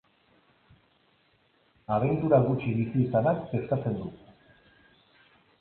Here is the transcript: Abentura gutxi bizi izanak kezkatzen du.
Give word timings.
Abentura 1.97 2.39
gutxi 2.47 2.73
bizi 2.79 3.05
izanak 3.05 3.47
kezkatzen 3.53 4.03
du. 4.03 4.11